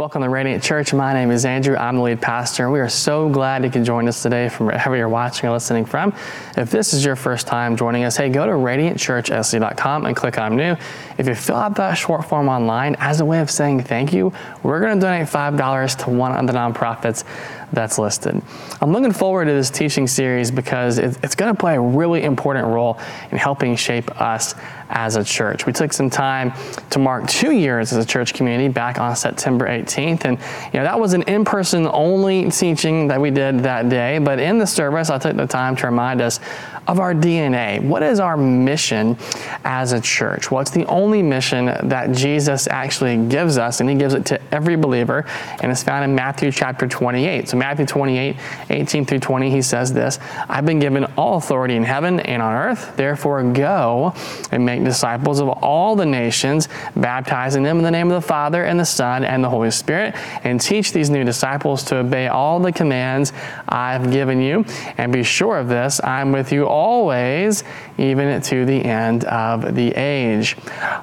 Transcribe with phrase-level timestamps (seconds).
[0.00, 0.94] Welcome to Radiant Church.
[0.94, 1.76] My name is Andrew.
[1.76, 2.64] I'm the lead pastor.
[2.64, 5.52] and We are so glad you can join us today from wherever you're watching or
[5.52, 6.14] listening from.
[6.56, 10.56] If this is your first time joining us, hey, go to radiantchurchsc.com and click on
[10.56, 10.74] new.
[11.18, 14.32] If you fill out that short form online as a way of saying thank you,
[14.62, 17.24] we're going to donate $5 to one of the nonprofits
[17.70, 18.40] that's listed.
[18.80, 22.68] I'm looking forward to this teaching series because it's going to play a really important
[22.68, 22.98] role
[23.30, 24.54] in helping shape us
[24.90, 25.66] as a church.
[25.66, 26.52] We took some time
[26.90, 30.38] to mark two years as a church community back on September 18th, and
[30.72, 34.18] you know that was an in-person only teaching that we did that day.
[34.18, 36.40] But in the service, I took the time to remind us
[36.86, 37.80] of our DNA.
[37.82, 39.16] What is our mission
[39.64, 40.50] as a church?
[40.50, 44.76] Well, the only mission that Jesus actually gives us, and He gives it to every
[44.76, 45.24] believer,
[45.60, 47.48] and it's found in Matthew chapter 28.
[47.48, 48.36] So, Matthew 28,
[48.70, 52.54] 18 through 20, He says this I've been given all authority in heaven and on
[52.54, 54.14] earth, therefore go
[54.50, 58.64] and make disciples of all the nations, baptizing them in the name of the Father
[58.64, 60.14] and the Son and the Holy Spirit,
[60.44, 63.32] and teach these new disciples to obey all the commands
[63.68, 64.64] I've given you.
[64.98, 67.64] And be sure of this, I'm with you always,
[67.98, 70.56] even to the end of the age.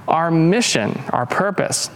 [0.08, 1.89] Our mission, our purpose,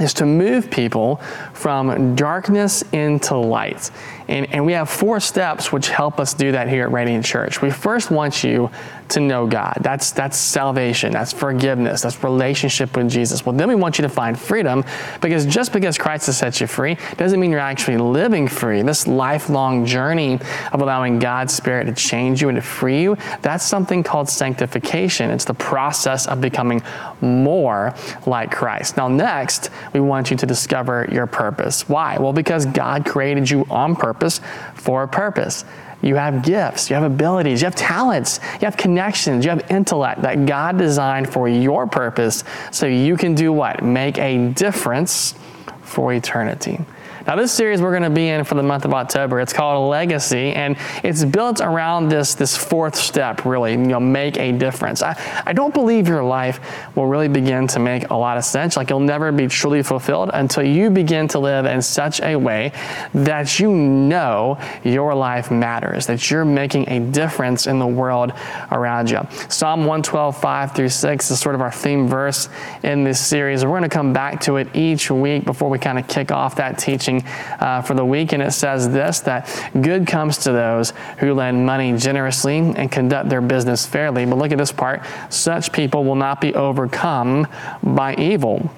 [0.00, 1.16] is to move people
[1.52, 3.90] from darkness into light.
[4.28, 7.60] And, and we have four steps which help us do that here at Radiant Church.
[7.60, 8.70] We first want you
[9.10, 9.78] to know God.
[9.80, 13.44] That's, that's salvation, that's forgiveness, that's relationship with Jesus.
[13.44, 14.84] Well, then we want you to find freedom
[15.20, 18.82] because just because Christ has set you free doesn't mean you're actually living free.
[18.82, 20.38] This lifelong journey
[20.72, 25.30] of allowing God's Spirit to change you and to free you, that's something called sanctification.
[25.30, 26.82] It's the process of becoming
[27.20, 27.94] more
[28.26, 28.96] like Christ.
[28.96, 31.88] Now, next, we want you to discover your purpose.
[31.88, 32.18] Why?
[32.18, 34.40] Well, because God created you on purpose
[34.74, 35.64] for a purpose.
[36.00, 40.22] You have gifts, you have abilities, you have talents, you have connections, you have intellect
[40.22, 43.82] that God designed for your purpose so you can do what?
[43.82, 45.34] Make a difference
[45.82, 46.80] for eternity.
[47.28, 49.90] Now, this series we're going to be in for the month of October, it's called
[49.90, 55.02] Legacy, and it's built around this, this fourth step, really, you know, make a difference.
[55.02, 56.58] I, I don't believe your life
[56.96, 58.78] will really begin to make a lot of sense.
[58.78, 62.72] Like, you'll never be truly fulfilled until you begin to live in such a way
[63.12, 68.32] that you know your life matters, that you're making a difference in the world
[68.70, 69.20] around you.
[69.50, 72.48] Psalm 112, 5 through 6 is sort of our theme verse
[72.84, 73.66] in this series.
[73.66, 76.56] We're going to come back to it each week before we kind of kick off
[76.56, 77.17] that teaching
[77.60, 79.48] uh, for the week, and it says this that
[79.80, 84.26] good comes to those who lend money generously and conduct their business fairly.
[84.26, 87.46] But look at this part such people will not be overcome
[87.82, 88.70] by evil.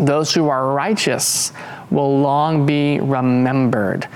[0.00, 1.52] Those who are righteous
[1.90, 4.08] will long be remembered.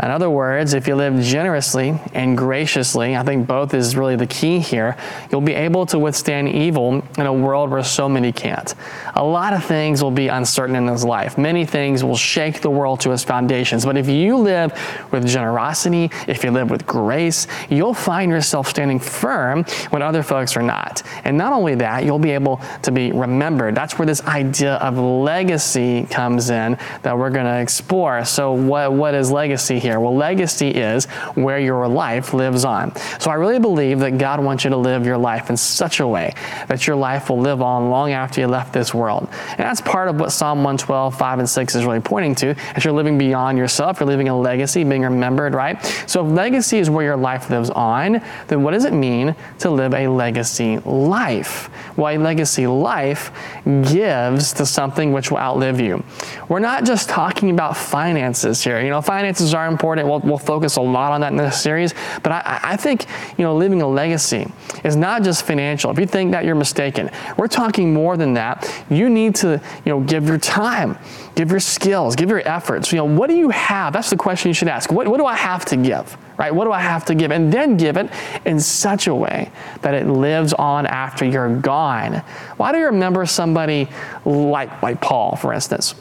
[0.00, 4.28] In other words, if you live generously and graciously, I think both is really the
[4.28, 4.96] key here,
[5.30, 8.74] you'll be able to withstand evil in a world where so many can't.
[9.16, 11.36] A lot of things will be uncertain in this life.
[11.36, 13.84] Many things will shake the world to its foundations.
[13.84, 14.72] But if you live
[15.10, 20.56] with generosity, if you live with grace, you'll find yourself standing firm when other folks
[20.56, 21.02] are not.
[21.24, 23.74] And not only that, you'll be able to be remembered.
[23.74, 28.24] That's where this idea of legacy comes in that we're going to explore.
[28.24, 29.87] So, what, what is legacy here?
[29.88, 30.00] Here?
[30.00, 32.94] Well, legacy is where your life lives on.
[33.18, 36.06] So I really believe that God wants you to live your life in such a
[36.06, 36.34] way
[36.68, 39.28] that your life will live on long after you left this world.
[39.50, 42.54] And that's part of what Psalm 112, 5 and 6 is really pointing to.
[42.74, 45.82] As you're living beyond yourself, you're leaving a legacy, being remembered, right?
[46.06, 49.70] So if legacy is where your life lives on, then what does it mean to
[49.70, 51.70] live a legacy life?
[51.96, 53.32] Well, a legacy life
[53.64, 56.04] gives to something which will outlive you.
[56.48, 58.80] We're not just talking about finances here.
[58.80, 59.77] You know, finances are important.
[59.82, 61.94] We'll, we'll focus a lot on that in this series.
[62.22, 63.06] But I, I think,
[63.36, 64.50] you know, leaving a legacy
[64.84, 65.90] is not just financial.
[65.90, 67.10] If you think that, you're mistaken.
[67.36, 68.70] We're talking more than that.
[68.90, 70.98] You need to, you know, give your time,
[71.34, 72.92] give your skills, give your efforts.
[72.92, 73.92] You know, what do you have?
[73.92, 74.90] That's the question you should ask.
[74.90, 76.16] What, what do I have to give?
[76.36, 76.54] Right?
[76.54, 77.32] What do I have to give?
[77.32, 78.10] And then give it
[78.44, 79.50] in such a way
[79.82, 82.22] that it lives on after you're gone.
[82.56, 83.88] Why do you remember somebody
[84.24, 85.96] like, like Paul, for instance?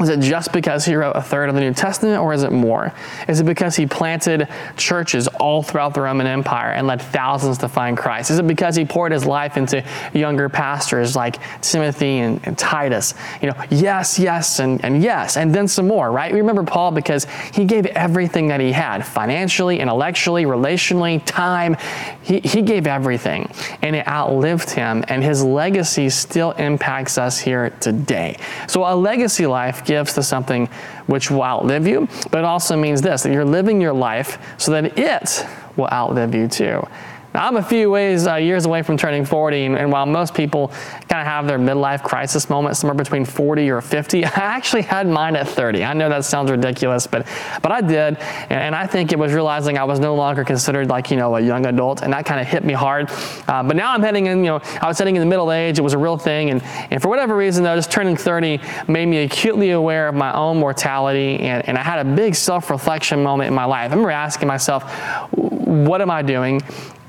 [0.00, 2.50] Is it just because he wrote a third of the New Testament, or is it
[2.50, 2.92] more?
[3.28, 7.68] Is it because he planted churches all throughout the Roman Empire and led thousands to
[7.68, 8.32] find Christ?
[8.32, 13.14] Is it because he poured his life into younger pastors like Timothy and, and Titus?
[13.40, 16.32] You know, yes, yes, and, and yes, and then some more, right?
[16.32, 21.76] We remember Paul because he gave everything that he had financially, intellectually, relationally, time.
[22.22, 23.48] He, he gave everything,
[23.80, 28.38] and it outlived him, and his legacy still impacts us here today.
[28.66, 30.66] So, a legacy life gives to something
[31.06, 34.72] which will outlive you, but it also means this that you're living your life so
[34.72, 35.46] that it
[35.76, 36.86] will outlive you too.
[37.34, 40.34] Now, I'm a few ways, uh, years away from turning 40, and, and while most
[40.34, 40.68] people
[41.08, 45.08] kind of have their midlife crisis moment somewhere between 40 or 50, I actually had
[45.08, 45.82] mine at 30.
[45.82, 47.26] I know that sounds ridiculous, but
[47.60, 50.88] but I did, and, and I think it was realizing I was no longer considered
[50.88, 53.10] like you know a young adult, and that kind of hit me hard.
[53.48, 55.76] Uh, but now I'm heading in, you know, I was heading in the middle age.
[55.80, 59.06] It was a real thing, and and for whatever reason, though, just turning 30 made
[59.06, 63.48] me acutely aware of my own mortality, and, and I had a big self-reflection moment
[63.48, 63.90] in my life.
[63.90, 64.84] I remember asking myself,
[65.32, 66.62] what am I doing?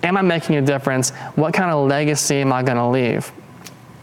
[0.05, 1.09] Am I making a difference?
[1.35, 3.31] What kind of legacy am I going to leave?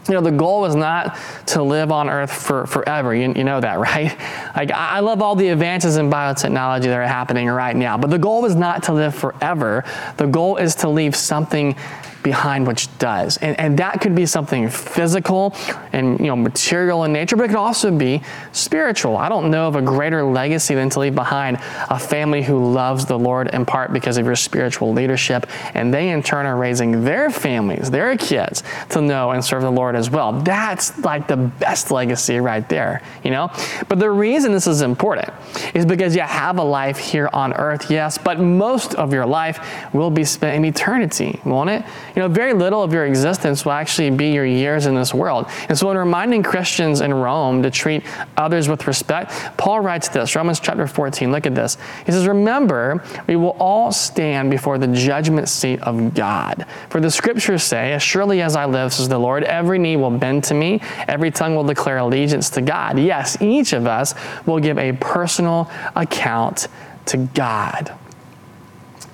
[0.09, 1.17] You know, the goal is not
[1.47, 3.15] to live on earth for forever.
[3.15, 4.17] You, you know that, right?
[4.53, 8.17] Like, I love all the advances in biotechnology that are happening right now, but the
[8.17, 9.85] goal is not to live forever.
[10.17, 11.77] The goal is to leave something
[12.23, 13.37] behind which does.
[13.37, 15.55] And, and that could be something physical
[15.91, 18.21] and you know material in nature, but it could also be
[18.51, 19.17] spiritual.
[19.17, 21.57] I don't know of a greater legacy than to leave behind
[21.89, 26.09] a family who loves the Lord in part because of your spiritual leadership, and they
[26.09, 30.09] in turn are raising their families, their kids, to know and serve the Lord as
[30.09, 30.31] well.
[30.31, 33.51] That's like the best legacy right there, you know?
[33.87, 35.29] But the reason this is important
[35.73, 39.93] is because you have a life here on earth, yes, but most of your life
[39.93, 41.83] will be spent in eternity, won't it?
[42.15, 45.47] You know, very little of your existence will actually be your years in this world.
[45.67, 48.03] And so, in reminding Christians in Rome to treat
[48.37, 51.31] others with respect, Paul writes this Romans chapter 14.
[51.31, 51.77] Look at this.
[52.05, 56.67] He says, Remember, we will all stand before the judgment seat of God.
[56.89, 60.11] For the scriptures say, As surely as I live, says the Lord, every knee will
[60.11, 62.99] bend to me, every tongue will declare allegiance to God.
[62.99, 64.13] Yes, each of us
[64.45, 66.67] will give a personal account
[67.07, 67.95] to God.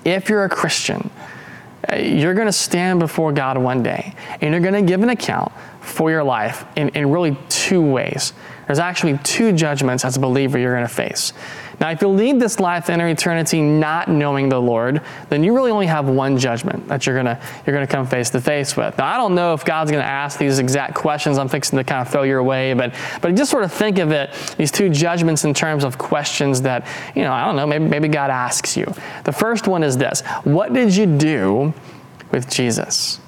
[0.04, 1.10] If you're a Christian,
[1.98, 5.52] you're going to stand before God one day and you're going to give an account
[5.80, 8.32] for your life in, in really two ways.
[8.66, 11.32] There's actually two judgments as a believer you're going to face.
[11.80, 15.00] Now, if you leave this life enter eternity not knowing the Lord,
[15.30, 18.40] then you really only have one judgment that you're gonna you're gonna come face to
[18.40, 18.98] face with.
[18.98, 22.06] Now, I don't know if God's gonna ask these exact questions I'm fixing to kind
[22.06, 25.44] of throw your way, but but just sort of think of it these two judgments
[25.44, 28.92] in terms of questions that you know I don't know maybe maybe God asks you.
[29.24, 31.72] The first one is this: What did you do
[32.30, 33.19] with Jesus?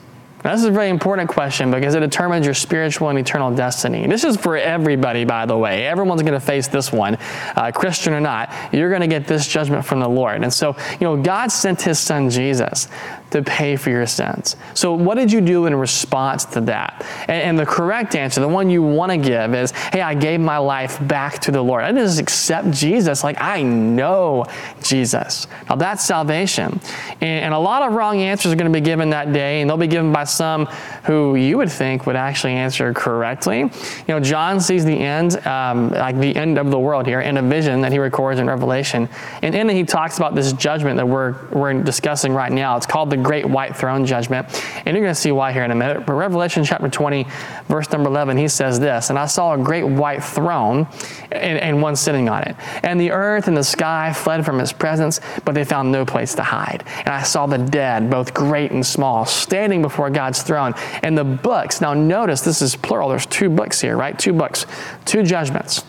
[0.42, 4.06] This is a very important question because it determines your spiritual and eternal destiny.
[4.06, 5.86] This is for everybody, by the way.
[5.86, 7.16] Everyone's going to face this one,
[7.54, 8.52] uh, Christian or not.
[8.72, 10.42] You're going to get this judgment from the Lord.
[10.42, 12.88] And so, you know, God sent his son Jesus
[13.32, 14.56] to pay for your sins.
[14.74, 17.04] So, what did you do in response to that?
[17.22, 20.40] And, and the correct answer, the one you want to give, is hey, I gave
[20.40, 21.82] my life back to the Lord.
[21.84, 24.44] I didn't just accept Jesus, like I know
[24.82, 25.46] Jesus.
[25.68, 26.80] Now, that's salvation.
[27.20, 29.68] And, and a lot of wrong answers are going to be given that day, and
[29.68, 30.66] they'll be given by some
[31.04, 33.60] who you would think would actually answer correctly.
[33.60, 33.70] You
[34.08, 37.42] know, John sees the end, um, like the end of the world here, in a
[37.42, 39.08] vision that he records in Revelation.
[39.42, 42.76] And in it, he talks about this judgment that we're, we're discussing right now.
[42.76, 44.48] It's called the great white throne judgment.
[44.84, 46.06] And you're going to see why here in a minute.
[46.06, 47.26] But Revelation chapter 20,
[47.68, 50.86] verse number 11, he says this And I saw a great white throne
[51.30, 52.56] and, and one sitting on it.
[52.82, 56.34] And the earth and the sky fled from his presence, but they found no place
[56.34, 56.84] to hide.
[56.98, 60.74] And I saw the dead, both great and small, standing before God's throne.
[61.02, 64.18] And the books, now notice this is plural, there's two books here, right?
[64.18, 64.66] Two books,
[65.04, 65.84] two judgments.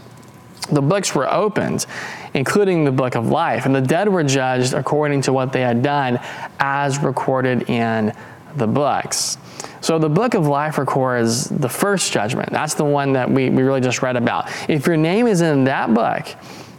[0.66, 1.86] The books were opened
[2.34, 3.66] including the book of life.
[3.66, 6.20] And the dead were judged according to what they had done
[6.60, 8.14] as recorded in
[8.56, 9.38] the books.
[9.82, 12.52] So the book of life records the first judgment.
[12.52, 14.50] That's the one that we, we really just read about.
[14.70, 16.28] If your name is in that book,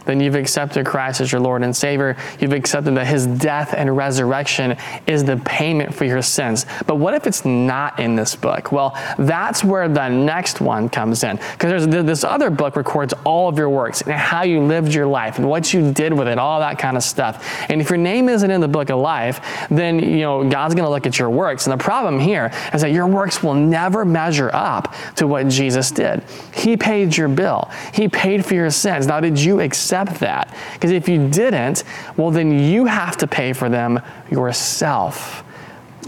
[0.05, 2.15] then you've accepted Christ as your Lord and Savior.
[2.39, 6.65] You've accepted that His death and resurrection is the payment for your sins.
[6.85, 8.71] But what if it's not in this book?
[8.71, 11.37] Well, that's where the next one comes in.
[11.53, 15.37] Because this other book records all of your works and how you lived your life
[15.37, 17.45] and what you did with it, all that kind of stuff.
[17.69, 20.85] And if your name isn't in the book of life, then you know God's going
[20.85, 21.67] to look at your works.
[21.67, 25.91] And the problem here is that your works will never measure up to what Jesus
[25.91, 26.23] did.
[26.53, 27.69] He paid your bill.
[27.93, 29.07] He paid for your sins.
[29.07, 30.55] Now, did you accept accept that.
[30.73, 31.83] Because if you didn't,
[32.17, 35.43] well, then you have to pay for them yourself.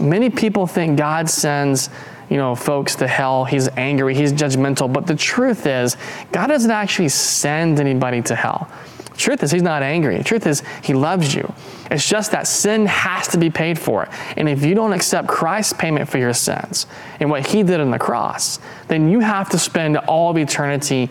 [0.00, 1.90] Many people think God sends
[2.30, 3.46] you know, folks to hell.
[3.46, 4.92] He's angry, he's judgmental.
[4.92, 5.96] But the truth is,
[6.30, 8.70] God doesn't actually send anybody to hell.
[9.16, 10.22] Truth is, he's not angry.
[10.22, 11.52] Truth is, he loves you.
[11.90, 14.08] It's just that sin has to be paid for.
[14.36, 16.86] And if you don't accept Christ's payment for your sins
[17.18, 21.10] and what he did on the cross, then you have to spend all of eternity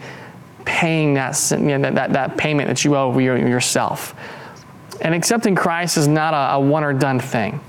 [0.68, 4.14] paying that, you know, that, that, that, payment that you owe yourself.
[5.00, 7.62] And accepting Christ is not a, a one or done thing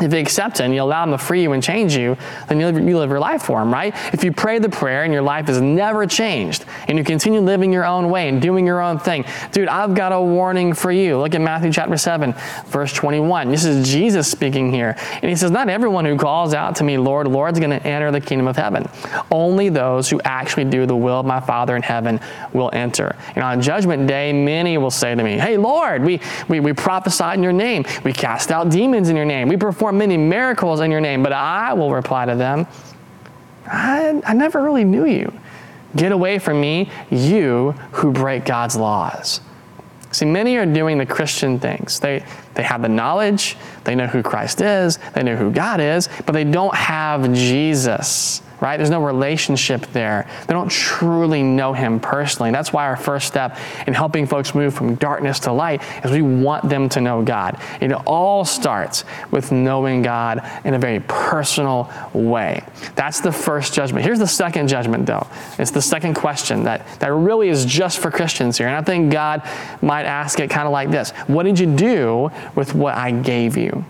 [0.00, 2.16] if you accept Him, you allow Him to free you and change you,
[2.48, 3.94] then you live, you live your life for Him, right?
[4.12, 7.72] If you pray the prayer and your life is never changed and you continue living
[7.72, 11.18] your own way and doing your own thing, dude, I've got a warning for you.
[11.18, 12.34] Look at Matthew chapter 7,
[12.66, 13.50] verse 21.
[13.50, 14.96] This is Jesus speaking here.
[14.98, 17.86] And He says, Not everyone who calls out to me, Lord, Lord, is going to
[17.86, 18.88] enter the kingdom of heaven.
[19.30, 22.18] Only those who actually do the will of my Father in heaven
[22.52, 23.14] will enter.
[23.36, 27.36] And on judgment day, many will say to me, Hey, Lord, we, we, we prophesied
[27.36, 30.80] in your name, we cast out demons in your name, we performed perform many miracles
[30.80, 31.22] in your name.
[31.22, 32.66] But I will reply to them,
[33.66, 35.30] I, I never really knew you.
[35.94, 39.42] Get away from me, you who break God's laws.
[40.10, 42.00] See, many are doing the Christian things.
[42.00, 42.24] They,
[42.54, 46.32] they have the knowledge, they know who Christ is, they know who God is, but
[46.32, 48.78] they don't have Jesus right?
[48.78, 50.26] There's no relationship there.
[50.46, 52.50] They don't truly know Him personally.
[52.50, 56.22] That's why our first step in helping folks move from darkness to light is we
[56.22, 57.60] want them to know God.
[57.82, 62.64] It all starts with knowing God in a very personal way.
[62.94, 64.02] That's the first judgment.
[64.02, 65.26] Here's the second judgment, though.
[65.58, 68.66] It's the second question that, that really is just for Christians here.
[68.66, 69.46] And I think God
[69.82, 73.58] might ask it kind of like this What did you do with what I gave
[73.58, 73.84] you?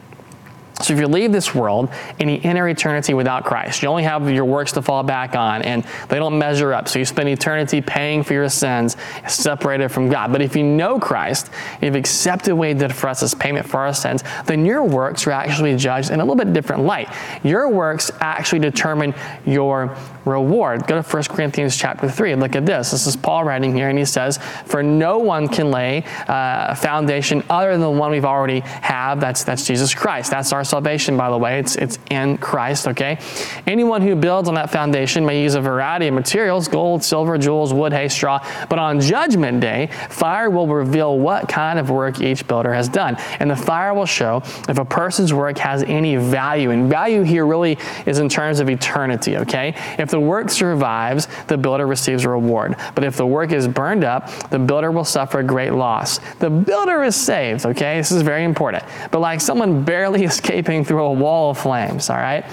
[0.85, 1.89] So if you leave this world
[2.21, 5.63] and you enter eternity without Christ, you only have your works to fall back on,
[5.63, 6.89] and they don't measure up.
[6.89, 10.31] So you spend eternity paying for your sins, separated from God.
[10.31, 11.51] But if you know Christ,
[11.81, 15.27] you've accepted what He did for us as payment for our sins, then your works
[15.27, 17.09] are actually judged in a little bit different light.
[17.43, 19.15] Your works actually determine
[19.47, 20.87] your reward.
[20.87, 22.35] Go to 1 Corinthians chapter 3.
[22.37, 22.91] Look at this.
[22.91, 26.77] This is Paul writing here, and he says, For no one can lay uh, a
[26.77, 29.21] foundation other than the one we've already have.
[29.21, 30.31] That's, that's Jesus Christ.
[30.31, 31.61] That's our salvation, by the way.
[31.61, 33.21] It's, it's in Christ, okay?
[33.65, 37.73] Anyone who builds on that foundation may use a variety of materials gold, silver, jewels,
[37.73, 38.45] wood, hay, straw.
[38.69, 43.15] But on Judgment Day, fire will reveal what kind of work each builder has done.
[43.39, 46.71] And the fire will show if a person's work has any value.
[46.71, 49.77] And value here really is in terms of eternity, okay?
[49.97, 52.75] If the work survives, the builder receives a reward.
[52.97, 56.19] But if the work is burned up, the builder will suffer a great loss.
[56.41, 57.99] The builder is saved, okay?
[57.99, 58.83] This is very important.
[59.13, 62.45] But like someone barely escaped escaping through a wall of flames, all right?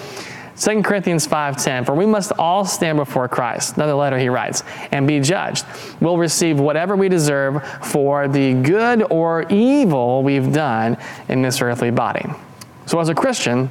[0.58, 3.78] 2 Corinthians 5:10 For we must all stand before Christ.
[3.78, 5.66] Another letter he writes, and be judged.
[6.00, 10.98] We'll receive whatever we deserve for the good or evil we've done
[11.30, 12.26] in this earthly body.
[12.86, 13.70] So as a Christian,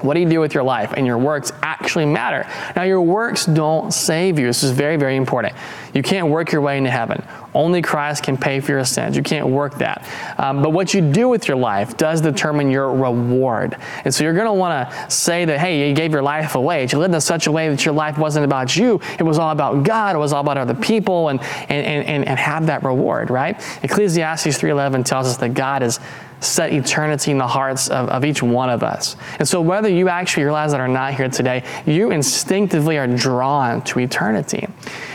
[0.00, 0.92] what do you do with your life?
[0.96, 2.46] And your works actually matter.
[2.74, 4.46] Now, your works don't save you.
[4.46, 5.54] This is very, very important.
[5.94, 7.24] You can't work your way into heaven.
[7.56, 9.16] Only Christ can pay for your sins.
[9.16, 10.06] You can't work that.
[10.36, 13.78] Um, but what you do with your life does determine your reward.
[14.04, 16.86] And so you're going to want to say that, hey, you gave your life away.
[16.86, 19.00] You lived in such a way that your life wasn't about you.
[19.18, 20.14] It was all about God.
[20.14, 23.56] It was all about other people and, and, and, and have that reward, right?
[23.82, 25.98] Ecclesiastes 3.11 tells us that God is
[26.40, 29.16] set eternity in the hearts of, of each one of us.
[29.38, 33.82] And so, whether you actually realize that or not here today, you instinctively are drawn
[33.82, 34.66] to eternity.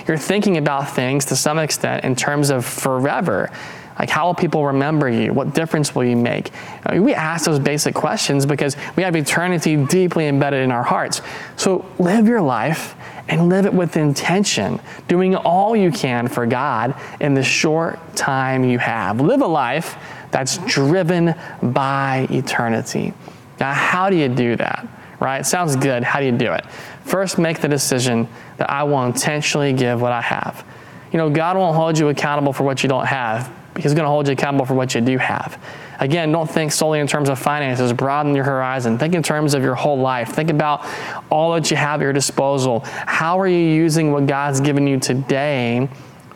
[0.07, 3.51] You're thinking about things to some extent in terms of forever.
[3.99, 5.31] Like, how will people remember you?
[5.31, 6.51] What difference will you make?
[6.85, 10.81] I mean, we ask those basic questions because we have eternity deeply embedded in our
[10.81, 11.21] hearts.
[11.55, 12.95] So, live your life
[13.27, 18.63] and live it with intention, doing all you can for God in the short time
[18.63, 19.21] you have.
[19.21, 19.95] Live a life
[20.31, 23.13] that's driven by eternity.
[23.59, 24.87] Now, how do you do that?
[25.19, 25.45] Right?
[25.45, 26.03] Sounds good.
[26.03, 26.65] How do you do it?
[27.05, 30.65] First, make the decision that I will intentionally give what I have.
[31.11, 33.53] You know, God won't hold you accountable for what you don't have.
[33.77, 35.61] He's going to hold you accountable for what you do have.
[35.99, 37.93] Again, don't think solely in terms of finances.
[37.93, 38.97] Broaden your horizon.
[38.97, 40.29] Think in terms of your whole life.
[40.29, 40.85] Think about
[41.29, 42.79] all that you have at your disposal.
[42.85, 45.87] How are you using what God's given you today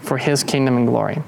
[0.01, 1.21] for His kingdom and glory?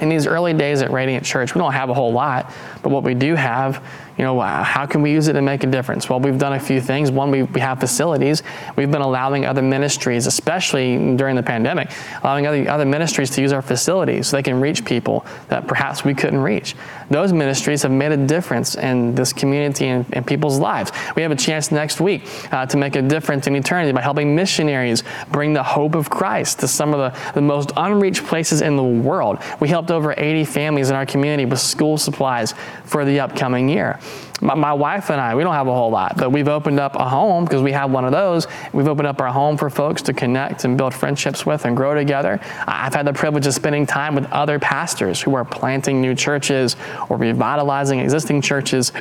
[0.00, 3.02] In these early days at Radiant Church, we don't have a whole lot, but what
[3.02, 3.82] we do have,
[4.18, 6.08] you know, how can we use it to make a difference?
[6.08, 7.10] Well, we've done a few things.
[7.10, 8.42] One, we, we have facilities.
[8.74, 11.90] We've been allowing other ministries, especially during the pandemic,
[12.22, 16.02] allowing other, other ministries to use our facilities so they can reach people that perhaps
[16.02, 16.74] we couldn't reach.
[17.10, 20.92] Those ministries have made a difference in this community and, and people's lives.
[21.14, 24.34] We have a chance next week uh, to make a difference in eternity by helping
[24.34, 28.76] missionaries bring the hope of Christ to some of the, the most unreached places in
[28.76, 29.42] the world.
[29.60, 32.54] We helped over 80 families in our community with school supplies
[32.84, 34.00] for the upcoming year.
[34.40, 36.94] My, my wife and I, we don't have a whole lot, but we've opened up
[36.96, 38.46] a home because we have one of those.
[38.72, 41.94] We've opened up our home for folks to connect and build friendships with and grow
[41.94, 42.40] together.
[42.66, 46.76] I've had the privilege of spending time with other pastors who are planting new churches
[47.08, 48.92] or revitalizing existing churches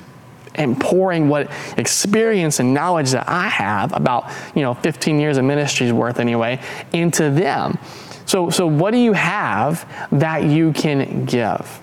[0.56, 5.44] and pouring what experience and knowledge that I have about, you know, 15 years of
[5.44, 6.62] ministry's worth anyway,
[6.94, 7.78] into them.
[8.26, 11.82] So, so what do you have that you can give?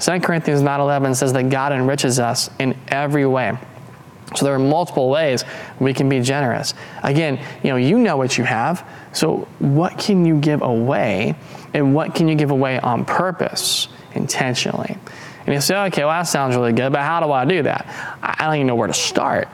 [0.00, 3.56] 2 Corinthians 9.11 says that God enriches us in every way.
[4.34, 5.44] So there are multiple ways
[5.78, 6.74] we can be generous.
[7.02, 8.86] Again, you know, you know what you have.
[9.12, 11.36] So what can you give away
[11.72, 14.96] and what can you give away on purpose, intentionally?
[15.46, 17.86] And you say, okay, well, that sounds really good, but how do I do that?
[18.22, 19.48] I don't even know where to start.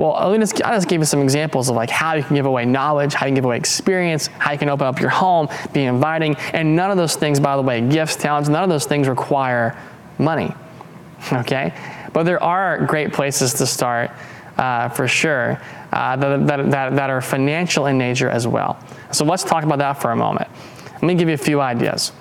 [0.00, 2.46] Well, I'll just, I'll just give you some examples of like how you can give
[2.46, 5.48] away knowledge, how you can give away experience, how you can open up your home,
[5.74, 6.36] be inviting.
[6.54, 9.78] And none of those things, by the way, gifts, talents, none of those things require
[10.18, 10.54] money.
[11.34, 11.74] Okay?
[12.14, 14.10] But there are great places to start
[14.56, 15.60] uh, for sure
[15.92, 18.82] uh, that, that, that, that are financial in nature as well.
[19.12, 20.48] So let's talk about that for a moment.
[20.94, 22.12] Let me give you a few ideas.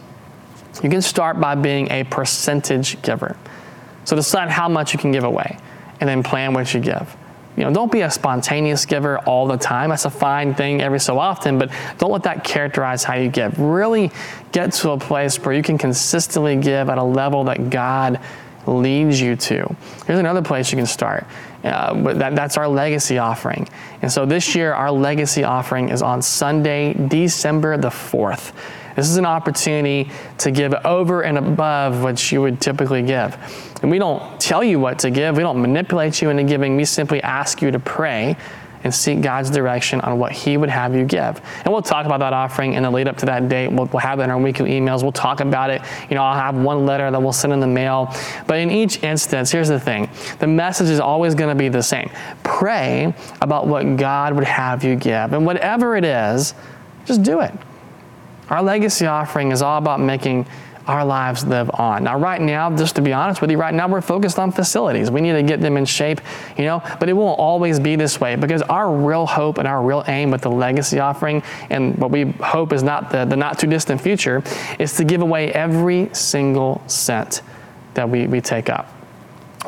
[0.83, 3.37] You can start by being a percentage giver.
[4.03, 5.57] So decide how much you can give away
[6.01, 7.15] and then plan what you give.
[7.59, 9.89] You know, don't be a spontaneous giver all the time.
[9.89, 13.59] That's a fine thing every so often, but don't let that characterize how you give.
[13.59, 14.11] Really
[14.53, 18.21] get to a place where you can consistently give at a level that God
[18.65, 19.75] leads you to.
[20.07, 21.25] Here's another place you can start.
[21.61, 23.67] Uh, that, that's our legacy offering.
[24.01, 28.53] And so this year, our legacy offering is on Sunday, December the 4th.
[28.99, 33.37] This is an opportunity to give over and above what you would typically give.
[33.81, 36.75] And we don't tell you what to give, we don't manipulate you into giving.
[36.75, 38.35] We simply ask you to pray
[38.83, 41.41] and seek God's direction on what He would have you give.
[41.63, 43.69] And we'll talk about that offering in the lead up to that date.
[43.69, 45.01] We'll, we'll have that in our weekly emails.
[45.01, 45.81] We'll talk about it.
[46.09, 48.13] You know, I'll have one letter that we'll send in the mail.
[48.47, 51.83] But in each instance, here's the thing the message is always going to be the
[51.83, 52.09] same.
[52.43, 55.31] Pray about what God would have you give.
[55.31, 56.53] And whatever it is,
[57.05, 57.53] just do it.
[58.49, 60.47] Our legacy offering is all about making
[60.87, 62.03] our lives live on.
[62.03, 65.11] Now, right now, just to be honest with you, right now we're focused on facilities.
[65.11, 66.19] We need to get them in shape,
[66.57, 69.83] you know, but it won't always be this way because our real hope and our
[69.83, 73.59] real aim with the legacy offering and what we hope is not the, the not
[73.59, 74.41] too distant future
[74.79, 77.43] is to give away every single cent
[77.93, 78.98] that we, we take up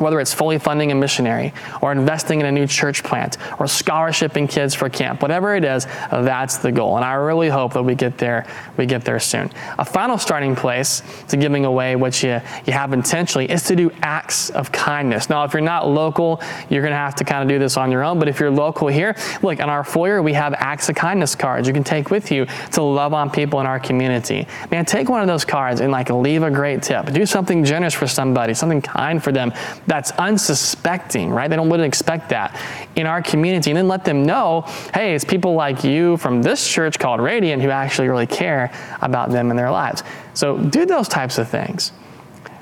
[0.02, 4.48] whether it's fully funding a missionary or investing in a new church plant or scholarshiping
[4.48, 6.96] kids for camp whatever it is that's the goal.
[6.96, 9.50] And i really hope that we get there we get there soon.
[9.78, 13.90] A final starting place to giving away what you, you have intentionally is to do
[14.02, 15.28] acts of kindness.
[15.28, 17.90] Now if you're not local you're going to have to kind of do this on
[17.90, 20.94] your own but if you're local here look in our foyer we have acts of
[20.94, 24.46] kindness cards you can take with you to love on people in our community.
[24.70, 27.12] Man take one of those cards and like leave a great tip.
[27.12, 29.52] Do something generous for somebody something kind for them
[29.92, 31.50] that's unsuspecting, right?
[31.50, 32.58] They don't wouldn't expect that
[32.96, 33.72] in our community.
[33.72, 34.62] And then let them know,
[34.94, 39.28] hey, it's people like you from this church called Radiant who actually really care about
[39.28, 40.02] them and their lives.
[40.32, 41.92] So do those types of things.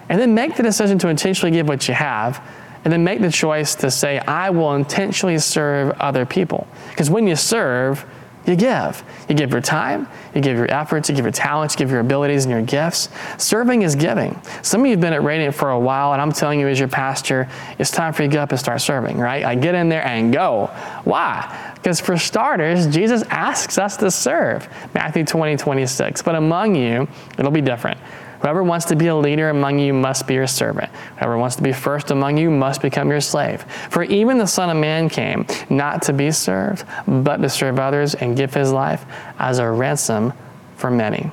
[0.09, 2.45] And then make the decision to intentionally give what you have.
[2.83, 6.67] And then make the choice to say, I will intentionally serve other people.
[6.89, 8.05] Because when you serve,
[8.47, 9.03] you give.
[9.29, 12.01] You give your time, you give your efforts, you give your talents, you give your
[12.01, 13.09] abilities and your gifts.
[13.39, 14.41] Serving is giving.
[14.63, 16.79] Some of you have been at Radiant for a while, and I'm telling you, as
[16.79, 17.49] your pastor,
[17.79, 19.45] it's time for you to get up and start serving, right?
[19.45, 20.67] I get in there and go.
[21.05, 21.73] Why?
[21.75, 24.69] Because for starters, Jesus asks us to serve.
[24.95, 26.23] Matthew 20, 26.
[26.23, 27.99] But among you, it'll be different.
[28.41, 30.91] Whoever wants to be a leader among you must be your servant.
[31.19, 33.63] Whoever wants to be first among you must become your slave.
[33.91, 38.15] For even the Son of Man came not to be served, but to serve others
[38.15, 39.05] and give his life
[39.39, 40.33] as a ransom
[40.77, 41.31] for many.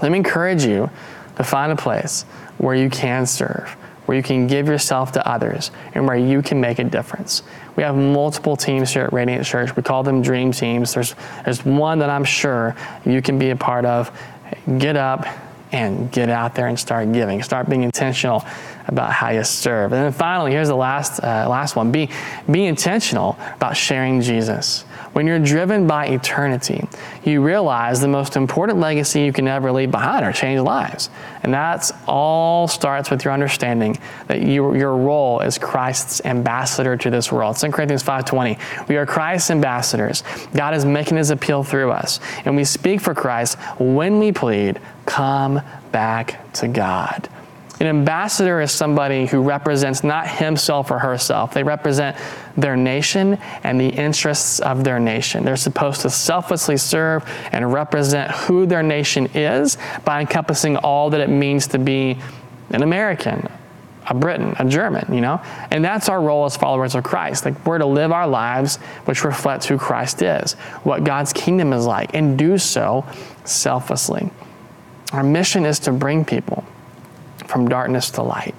[0.00, 0.88] Let me encourage you
[1.36, 2.22] to find a place
[2.56, 3.68] where you can serve,
[4.06, 7.42] where you can give yourself to others, and where you can make a difference.
[7.76, 9.76] We have multiple teams here at Radiant Church.
[9.76, 10.94] We call them dream teams.
[10.94, 14.10] There's, there's one that I'm sure you can be a part of.
[14.78, 15.26] Get up,
[15.72, 17.42] and get out there and start giving.
[17.42, 18.44] Start being intentional
[18.86, 19.92] about how you serve.
[19.92, 22.08] And then finally, here's the last, uh, last one be,
[22.50, 24.84] be intentional about sharing Jesus.
[25.12, 26.86] When you're driven by eternity,
[27.24, 31.10] you realize the most important legacy you can ever leave behind are change lives.
[31.42, 37.10] And that all starts with your understanding that you, your role as Christ's ambassador to
[37.10, 37.56] this world.
[37.56, 40.22] 2 Corinthians 5.20, we are Christ's ambassadors.
[40.54, 42.20] God is making his appeal through us.
[42.44, 47.28] And we speak for Christ when we plead, come back to God.
[47.80, 51.54] An ambassador is somebody who represents not himself or herself.
[51.54, 52.14] They represent
[52.54, 55.46] their nation and the interests of their nation.
[55.46, 61.22] They're supposed to selflessly serve and represent who their nation is by encompassing all that
[61.22, 62.18] it means to be
[62.68, 63.48] an American,
[64.08, 65.40] a Briton, a German, you know?
[65.70, 67.46] And that's our role as followers of Christ.
[67.46, 71.86] Like we're to live our lives which reflect who Christ is, what God's kingdom is
[71.86, 73.06] like, and do so
[73.44, 74.28] selflessly.
[75.14, 76.62] Our mission is to bring people
[77.50, 78.54] from darkness to light.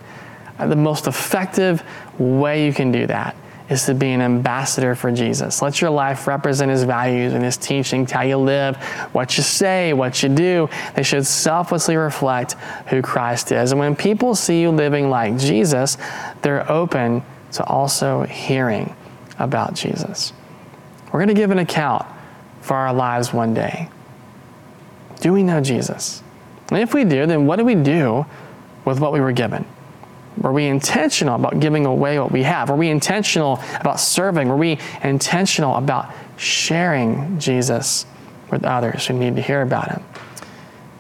[0.59, 1.83] Uh, the most effective
[2.19, 3.35] way you can do that
[3.69, 5.61] is to be an ambassador for Jesus.
[5.61, 8.75] Let your life represent his values and his teachings, how you live,
[9.13, 10.69] what you say, what you do.
[10.93, 12.53] They should selflessly reflect
[12.87, 13.71] who Christ is.
[13.71, 15.97] And when people see you living like Jesus,
[16.41, 17.23] they're open
[17.53, 18.93] to also hearing
[19.39, 20.33] about Jesus.
[21.05, 22.05] We're going to give an account
[22.59, 23.89] for our lives one day.
[25.21, 26.21] Do we know Jesus?
[26.69, 28.25] And if we do, then what do we do
[28.85, 29.65] with what we were given?
[30.37, 32.69] Were we intentional about giving away what we have?
[32.69, 34.47] Were we intentional about serving?
[34.47, 38.05] Were we intentional about sharing Jesus
[38.49, 40.03] with others who need to hear about him?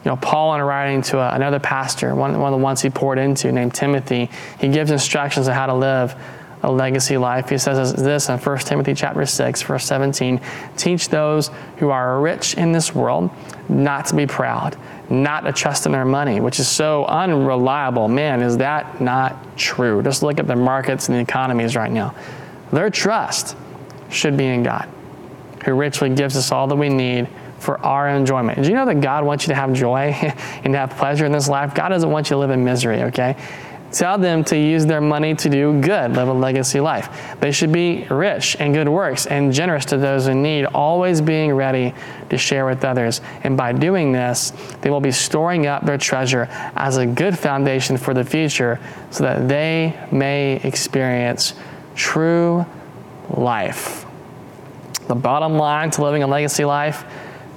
[0.03, 2.89] You know, Paul, in writing to a, another pastor, one, one of the ones he
[2.89, 6.15] poured into, named Timothy, he gives instructions on how to live
[6.63, 7.49] a legacy life.
[7.49, 10.41] He says this in 1 Timothy chapter 6, verse 17,
[10.75, 13.31] teach those who are rich in this world
[13.69, 14.77] not to be proud
[15.11, 18.07] not to trust in their money, which is so unreliable.
[18.07, 20.01] Man, is that not true?
[20.01, 22.15] Just look at the markets and the economies right now.
[22.71, 23.57] Their trust
[24.09, 24.89] should be in God,
[25.65, 27.27] who richly gives us all that we need
[27.59, 28.57] for our enjoyment.
[28.57, 30.15] Did you know that God wants you to have joy
[30.63, 31.75] and to have pleasure in this life?
[31.75, 33.35] God doesn't want you to live in misery, okay?
[33.91, 37.35] Tell them to use their money to do good, live a legacy life.
[37.41, 41.53] They should be rich in good works and generous to those in need, always being
[41.53, 41.93] ready
[42.29, 43.19] to share with others.
[43.43, 47.97] And by doing this, they will be storing up their treasure as a good foundation
[47.97, 51.53] for the future so that they may experience
[51.93, 52.65] true
[53.29, 54.05] life.
[55.07, 57.03] The bottom line to living a legacy life,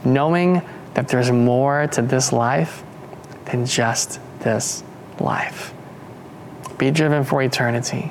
[0.04, 0.62] knowing
[0.94, 2.82] that there's more to this life
[3.44, 4.82] than just this
[5.20, 5.72] life.
[6.78, 8.10] Be driven for eternity.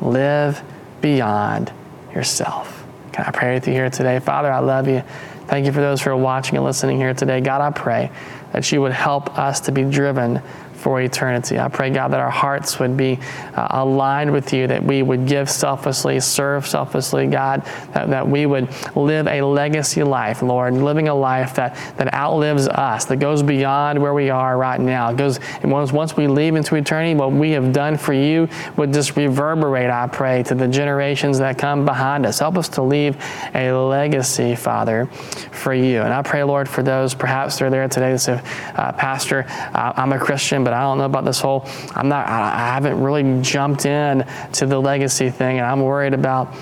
[0.00, 0.62] Live
[1.00, 1.72] beyond
[2.14, 2.84] yourself.
[3.12, 4.18] Can I pray with you here today?
[4.18, 5.02] Father, I love you.
[5.46, 7.40] Thank you for those who are watching and listening here today.
[7.40, 8.10] God, I pray
[8.52, 10.42] that you would help us to be driven
[10.76, 11.58] for eternity.
[11.58, 13.18] I pray, God, that our hearts would be
[13.54, 18.46] uh, aligned with you, that we would give selflessly, serve selflessly, God, that, that we
[18.46, 23.42] would live a legacy life, Lord, living a life that, that outlives us, that goes
[23.42, 25.12] beyond where we are right now.
[25.12, 29.16] Goes, once, once we leave into eternity, what we have done for you would just
[29.16, 32.38] reverberate, I pray, to the generations that come behind us.
[32.38, 33.16] Help us to leave
[33.54, 35.06] a legacy, Father,
[35.52, 36.02] for you.
[36.02, 38.40] And I pray, Lord, for those perhaps they're there today that say,
[38.74, 42.26] uh, Pastor, uh, I'm a Christian, but I don't know about this whole, I'm not,
[42.26, 46.52] I haven't really jumped in to the legacy thing, and I'm worried about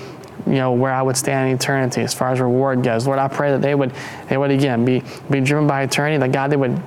[0.45, 3.07] you know where I would stand in eternity as far as reward goes.
[3.07, 3.93] Lord, I pray that they would
[4.29, 6.79] they would again be be driven by eternity, that God they would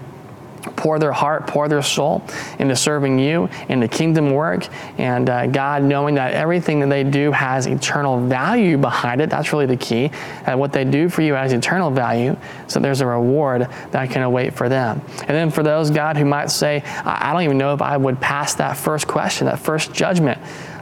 [0.77, 2.23] pour their heart, pour their soul
[2.59, 4.68] into serving you, into kingdom work.
[4.99, 9.53] And uh, God, knowing that everything that they do has eternal value behind it, that's
[9.53, 10.09] really the key.
[10.47, 14.23] That what they do for you has eternal value, so there's a reward that can
[14.23, 15.01] await for them.
[15.21, 18.21] And then for those, God, who might say, I don't even know if I would
[18.21, 20.38] pass that first question, that first judgment.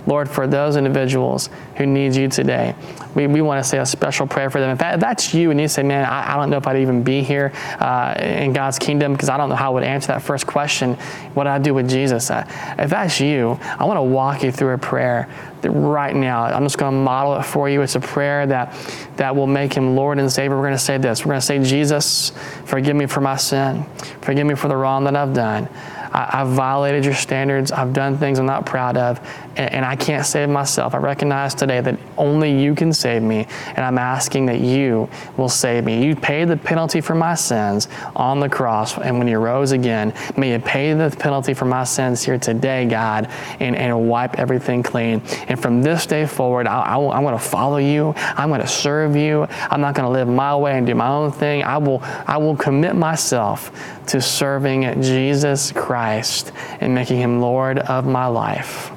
[0.07, 2.75] Lord, for those individuals who need you today,
[3.15, 4.71] we, we want to say a special prayer for them.
[4.71, 6.77] If, that, if that's you and you say, man, I, I, don't know if I'd
[6.77, 10.09] even be here uh, in God's kingdom because I don't know how I would answer
[10.09, 10.95] that first question,
[11.35, 12.31] what I do with Jesus.
[12.31, 12.47] Uh,
[12.79, 15.29] if that's you, I want to walk you through a prayer
[15.65, 16.45] right now.
[16.45, 17.83] I'm just going to model it for you.
[17.83, 18.75] It's a prayer that,
[19.17, 20.57] that will make him Lord and Savior.
[20.57, 21.25] We're going to say this.
[21.25, 22.33] We're going to say, Jesus,
[22.65, 23.85] forgive me for my sin.
[24.21, 25.69] Forgive me for the wrong that I've done.
[26.13, 27.73] I, have violated your standards.
[27.73, 29.21] I've done things I'm not proud of,
[29.57, 30.95] and, and I can't save myself.
[30.95, 35.49] I recognize today that only you can save me, and I'm asking that you will
[35.49, 36.05] save me.
[36.05, 40.15] You paid the penalty for my sins on the cross, and when you rose again,
[40.37, 43.29] may you pay the penalty for my sins here today, God,
[43.61, 45.23] and, and wipe everything clean.
[45.49, 48.15] And from this day forward, I, I, I'm going to follow you.
[48.17, 49.47] I'm going to serve you.
[49.51, 51.63] I'm not going to live my way and do my own thing.
[51.63, 53.73] I will, I will commit myself
[54.07, 58.91] to serving Jesus Christ and making him Lord of my life.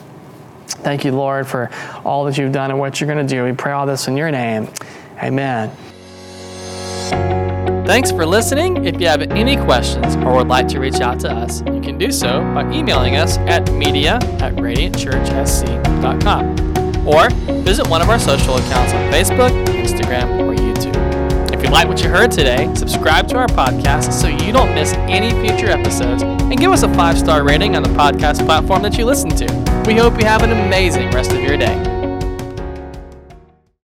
[0.67, 1.69] Thank you, Lord, for
[2.05, 3.43] all that you've done and what you're going to do.
[3.43, 4.69] We pray all this in your name.
[5.21, 5.69] Amen.
[7.85, 8.85] Thanks for listening.
[8.85, 11.97] If you have any questions or would like to reach out to us, you can
[11.97, 17.29] do so by emailing us at media at radiantchurchsc.com or
[17.63, 20.47] visit one of our social accounts on Facebook, Instagram,
[21.71, 25.69] like what you heard today, subscribe to our podcast so you don't miss any future
[25.69, 29.29] episodes and give us a five star rating on the podcast platform that you listen
[29.29, 29.83] to.
[29.85, 31.98] We hope you have an amazing rest of your day.